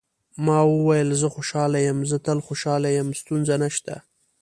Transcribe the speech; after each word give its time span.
ما 0.45 0.59
وویل: 0.73 1.09
زه 1.21 1.27
خوشاله 1.35 1.79
یم، 1.87 1.99
زه 2.09 2.17
تل 2.25 2.39
خوشاله 2.47 2.89
یم، 2.97 3.07
ستونزه 3.19 3.55
نشته. 3.63 3.93